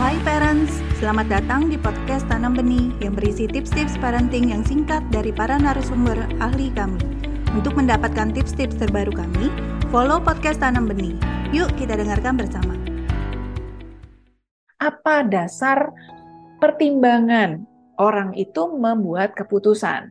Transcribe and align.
Hai 0.00 0.16
parents, 0.24 0.80
selamat 0.96 1.28
datang 1.28 1.68
di 1.68 1.76
podcast 1.76 2.24
Tanam 2.24 2.56
Benih 2.56 2.96
yang 3.04 3.12
berisi 3.12 3.44
tips-tips 3.44 4.00
parenting 4.00 4.48
yang 4.48 4.64
singkat 4.64 5.04
dari 5.12 5.28
para 5.36 5.60
narasumber 5.60 6.16
ahli 6.40 6.72
kami. 6.72 6.96
Untuk 7.52 7.76
mendapatkan 7.76 8.32
tips-tips 8.32 8.80
terbaru 8.80 9.12
kami, 9.12 9.52
follow 9.92 10.16
podcast 10.16 10.64
Tanam 10.64 10.88
Benih. 10.88 11.12
Yuk 11.52 11.68
kita 11.76 12.00
dengarkan 12.00 12.40
bersama. 12.40 12.72
Apa 14.80 15.28
dasar 15.28 15.92
pertimbangan 16.56 17.68
orang 18.00 18.32
itu 18.32 18.72
membuat 18.72 19.36
keputusan? 19.36 20.08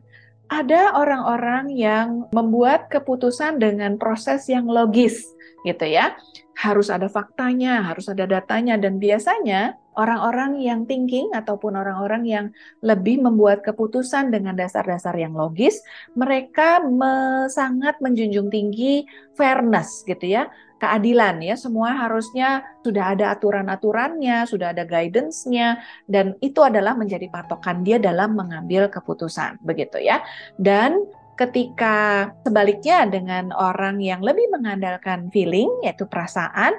Ada 0.52 1.00
orang-orang 1.00 1.72
yang 1.72 2.28
membuat 2.28 2.92
keputusan 2.92 3.56
dengan 3.56 3.96
proses 3.96 4.44
yang 4.52 4.68
logis, 4.68 5.24
gitu 5.64 5.88
ya. 5.88 6.12
Harus 6.60 6.92
ada 6.92 7.08
faktanya, 7.08 7.80
harus 7.88 8.12
ada 8.12 8.28
datanya, 8.28 8.76
dan 8.76 9.00
biasanya 9.00 9.80
orang-orang 9.96 10.60
yang 10.60 10.88
thinking 10.88 11.28
ataupun 11.32 11.76
orang-orang 11.76 12.22
yang 12.24 12.46
lebih 12.80 13.20
membuat 13.20 13.60
keputusan 13.60 14.32
dengan 14.32 14.56
dasar-dasar 14.56 15.12
yang 15.16 15.36
logis, 15.36 15.80
mereka 16.16 16.80
me 16.84 17.46
sangat 17.52 18.00
menjunjung 18.00 18.48
tinggi 18.48 19.04
fairness 19.36 20.04
gitu 20.08 20.24
ya, 20.28 20.48
keadilan 20.82 21.38
ya, 21.38 21.54
semua 21.54 21.94
harusnya 21.94 22.66
sudah 22.82 23.14
ada 23.14 23.30
aturan-aturannya, 23.38 24.50
sudah 24.50 24.74
ada 24.74 24.82
guidance-nya, 24.82 25.78
dan 26.10 26.34
itu 26.42 26.58
adalah 26.58 26.98
menjadi 26.98 27.30
patokan 27.30 27.86
dia 27.86 28.02
dalam 28.02 28.34
mengambil 28.34 28.90
keputusan, 28.90 29.62
begitu 29.62 30.02
ya. 30.02 30.26
Dan 30.58 31.06
ketika 31.36 32.28
sebaliknya 32.44 33.08
dengan 33.08 33.50
orang 33.56 33.98
yang 33.98 34.20
lebih 34.20 34.52
mengandalkan 34.52 35.32
feeling 35.32 35.68
yaitu 35.80 36.04
perasaan 36.04 36.76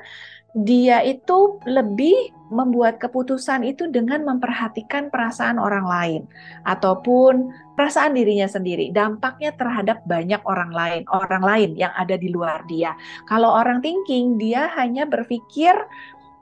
dia 0.53 1.02
itu 1.02 1.57
lebih 1.66 2.29
membuat 2.53 3.02
keputusan 3.02 3.66
itu 3.66 3.89
dengan 3.89 4.21
memperhatikan 4.21 5.09
perasaan 5.09 5.57
orang 5.57 5.81
lain. 5.90 6.21
Ataupun 6.62 7.49
perasaan 7.74 8.13
dirinya 8.13 8.46
sendiri 8.46 8.93
dampaknya 8.93 9.57
terhadap 9.57 10.05
banyak 10.05 10.37
orang 10.46 10.70
lain 10.70 11.01
orang 11.09 11.41
lain 11.41 11.70
yang 11.74 11.90
ada 11.98 12.13
di 12.13 12.29
luar 12.29 12.62
dia. 12.70 12.93
Kalau 13.26 13.49
orang 13.49 13.81
thinking 13.81 14.37
dia 14.37 14.70
hanya 14.77 15.09
berpikir 15.09 15.74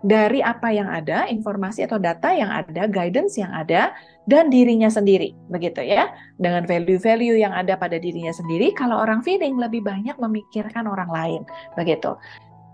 dari 0.02 0.44
apa 0.44 0.73
yang 0.73 0.89
ada, 0.89 1.30
informasi 1.30 1.86
atau 1.86 2.02
data 2.02 2.34
yang 2.34 2.50
ada, 2.50 2.89
guidance 2.89 3.38
yang 3.38 3.54
ada, 3.54 3.94
dan 4.32 4.48
dirinya 4.48 4.88
sendiri, 4.88 5.36
begitu 5.52 5.84
ya. 5.84 6.08
Dengan 6.40 6.64
value-value 6.64 7.36
yang 7.36 7.52
ada 7.52 7.76
pada 7.76 8.00
dirinya 8.00 8.32
sendiri, 8.32 8.72
kalau 8.72 9.04
orang 9.04 9.20
feeling 9.20 9.60
lebih 9.60 9.84
banyak 9.84 10.16
memikirkan 10.16 10.88
orang 10.88 11.12
lain, 11.12 11.42
begitu. 11.76 12.16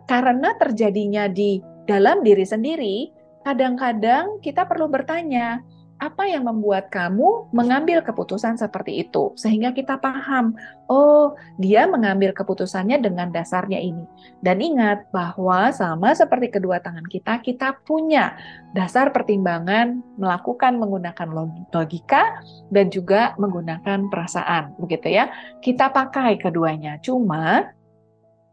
Karena 0.05 0.53
terjadinya 0.61 1.25
di 1.25 1.57
dalam 1.89 2.21
diri 2.21 2.45
sendiri, 2.45 3.09
kadang-kadang 3.41 4.37
kita 4.45 4.69
perlu 4.69 4.85
bertanya, 4.85 5.65
apa 5.97 6.29
yang 6.29 6.45
membuat 6.45 6.93
kamu 6.93 7.49
mengambil 7.49 8.05
keputusan 8.05 8.57
seperti 8.57 9.01
itu? 9.05 9.33
Sehingga 9.33 9.73
kita 9.73 9.97
paham 9.97 10.53
oh 10.87 11.33
dia 11.57 11.85
mengambil 11.89 12.31
keputusannya 12.33 13.01
dengan 13.01 13.33
dasarnya 13.33 13.81
ini. 13.81 14.05
Dan 14.41 14.61
ingat 14.61 15.09
bahwa 15.09 15.73
sama 15.73 16.13
seperti 16.13 16.53
kedua 16.53 16.79
tangan 16.79 17.05
kita 17.05 17.41
kita 17.41 17.77
punya 17.83 18.37
dasar 18.77 19.09
pertimbangan 19.09 20.01
melakukan 20.21 20.77
menggunakan 20.77 21.27
logika 21.73 22.41
dan 22.69 22.93
juga 22.93 23.33
menggunakan 23.41 24.09
perasaan 24.09 24.77
begitu 24.77 25.13
ya. 25.13 25.29
Kita 25.61 25.89
pakai 25.89 26.37
keduanya. 26.37 27.01
Cuma 27.01 27.76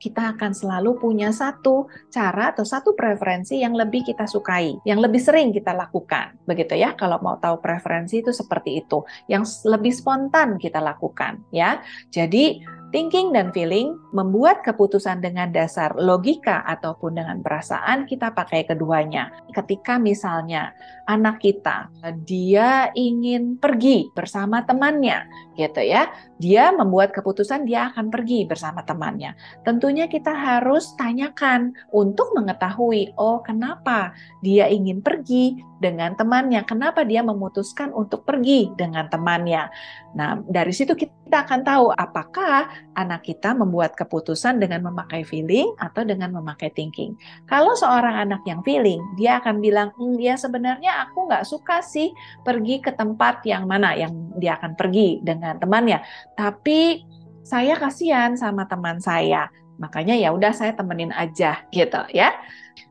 kita 0.04 0.36
akan 0.36 0.52
selalu 0.52 1.00
punya 1.00 1.32
satu 1.32 1.88
cara 2.12 2.52
atau 2.52 2.60
satu 2.60 2.92
preferensi 2.92 3.64
yang 3.64 3.72
lebih 3.72 4.04
kita 4.04 4.28
sukai, 4.28 4.76
yang 4.84 5.00
lebih 5.00 5.16
sering 5.16 5.48
kita 5.48 5.72
lakukan. 5.72 6.36
Begitu 6.44 6.76
ya, 6.76 6.92
kalau 6.92 7.16
mau 7.24 7.40
tahu 7.40 7.64
preferensi 7.64 8.20
itu 8.20 8.28
seperti 8.28 8.84
itu, 8.84 9.00
yang 9.32 9.48
lebih 9.64 9.96
spontan 9.96 10.60
kita 10.60 10.84
lakukan 10.84 11.40
ya. 11.48 11.80
Jadi 12.12 12.60
Thinking 12.94 13.34
dan 13.34 13.50
feeling 13.50 13.98
membuat 14.14 14.62
keputusan 14.62 15.18
dengan 15.18 15.50
dasar 15.50 15.98
logika 15.98 16.62
ataupun 16.62 17.18
dengan 17.18 17.42
perasaan 17.42 18.06
kita 18.06 18.30
pakai 18.30 18.70
keduanya. 18.70 19.34
Ketika 19.50 19.98
misalnya 19.98 20.70
anak 21.10 21.42
kita 21.42 21.90
dia 22.22 22.94
ingin 22.94 23.58
pergi 23.58 24.14
bersama 24.14 24.62
temannya 24.62 25.26
gitu 25.58 25.82
ya. 25.82 26.06
Dia 26.38 26.70
membuat 26.70 27.10
keputusan 27.10 27.66
dia 27.66 27.90
akan 27.90 28.14
pergi 28.14 28.46
bersama 28.46 28.86
temannya. 28.86 29.34
Tentunya 29.66 30.06
kita 30.06 30.30
harus 30.30 30.94
tanyakan 30.94 31.74
untuk 31.90 32.30
mengetahui 32.34 33.14
oh 33.18 33.42
kenapa 33.42 34.14
dia 34.38 34.70
ingin 34.70 35.02
pergi 35.02 35.58
dengan 35.78 36.16
temannya, 36.16 36.64
kenapa 36.64 37.04
dia 37.04 37.20
memutuskan 37.20 37.92
untuk 37.92 38.24
pergi 38.24 38.72
dengan 38.72 39.04
temannya. 39.12 39.68
Nah, 40.16 40.40
dari 40.48 40.72
situ 40.72 40.96
kita 40.96 41.44
akan 41.44 41.60
tahu 41.60 41.92
apakah 41.92 42.70
anak 42.94 43.26
kita 43.26 43.56
membuat 43.56 43.96
keputusan 43.98 44.62
dengan 44.62 44.84
memakai 44.86 45.26
feeling 45.26 45.72
atau 45.80 46.06
dengan 46.06 46.30
memakai 46.30 46.70
thinking. 46.70 47.16
Kalau 47.48 47.74
seorang 47.74 48.28
anak 48.28 48.44
yang 48.46 48.62
feeling, 48.62 49.02
dia 49.18 49.42
akan 49.42 49.58
bilang, 49.58 49.90
hm, 49.96 50.20
ya 50.20 50.38
sebenarnya 50.38 51.08
aku 51.08 51.26
nggak 51.26 51.44
suka 51.48 51.82
sih 51.82 52.12
pergi 52.46 52.78
ke 52.84 52.94
tempat 52.94 53.42
yang 53.48 53.66
mana 53.66 53.96
yang 53.98 54.12
dia 54.38 54.56
akan 54.60 54.78
pergi 54.78 55.20
dengan 55.24 55.58
temannya. 55.58 56.04
Tapi 56.38 57.02
saya 57.44 57.76
kasihan 57.76 58.38
sama 58.38 58.64
teman 58.64 59.02
saya, 59.02 59.50
makanya 59.76 60.16
ya 60.16 60.32
udah 60.32 60.54
saya 60.54 60.72
temenin 60.72 61.12
aja 61.12 61.66
gitu 61.74 62.00
ya. 62.14 62.32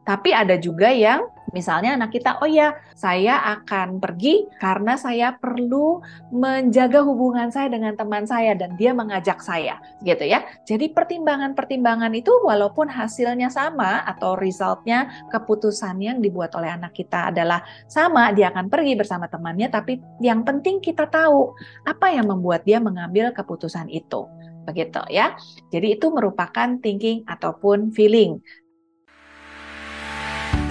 Tapi 0.03 0.35
ada 0.35 0.59
juga 0.59 0.91
yang 0.91 1.23
misalnya 1.53 1.95
anak 1.95 2.11
kita, 2.11 2.41
oh 2.41 2.49
ya 2.49 2.73
saya 2.97 3.39
akan 3.57 4.01
pergi 4.01 4.49
karena 4.57 4.97
saya 4.97 5.37
perlu 5.37 6.01
menjaga 6.33 7.05
hubungan 7.05 7.53
saya 7.53 7.69
dengan 7.69 7.93
teman 7.93 8.25
saya 8.25 8.57
dan 8.57 8.73
dia 8.75 8.91
mengajak 8.91 9.39
saya, 9.39 9.77
gitu 10.01 10.25
ya. 10.25 10.43
Jadi 10.65 10.91
pertimbangan-pertimbangan 10.91 12.11
itu 12.17 12.33
walaupun 12.43 12.89
hasilnya 12.89 13.53
sama 13.53 14.01
atau 14.09 14.33
resultnya 14.33 15.29
keputusan 15.29 16.01
yang 16.01 16.17
dibuat 16.19 16.51
oleh 16.57 16.73
anak 16.73 16.97
kita 16.97 17.29
adalah 17.29 17.61
sama, 17.85 18.33
dia 18.33 18.49
akan 18.49 18.67
pergi 18.67 18.97
bersama 18.97 19.29
temannya, 19.29 19.69
tapi 19.69 20.01
yang 20.19 20.41
penting 20.41 20.81
kita 20.81 21.05
tahu 21.07 21.53
apa 21.85 22.11
yang 22.11 22.27
membuat 22.27 22.65
dia 22.65 22.81
mengambil 22.81 23.29
keputusan 23.31 23.87
itu 23.93 24.25
begitu 24.63 25.03
ya. 25.11 25.35
Jadi 25.75 25.99
itu 25.99 26.07
merupakan 26.07 26.79
thinking 26.79 27.27
ataupun 27.27 27.91
feeling. 27.91 28.39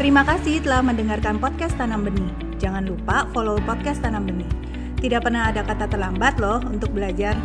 Terima 0.00 0.24
kasih 0.24 0.64
telah 0.64 0.80
mendengarkan 0.80 1.36
podcast 1.36 1.76
Tanam 1.76 2.08
Benih. 2.08 2.32
Jangan 2.56 2.88
lupa 2.88 3.28
follow 3.36 3.60
podcast 3.60 4.00
Tanam 4.00 4.24
Benih. 4.24 4.48
Tidak 4.96 5.20
pernah 5.20 5.52
ada 5.52 5.60
kata 5.60 5.84
terlambat 5.84 6.40
loh 6.40 6.64
untuk 6.64 6.96
belajar. 6.96 7.36